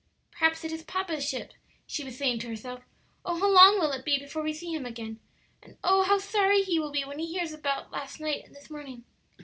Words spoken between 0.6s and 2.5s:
it is papa's ship," she was saying to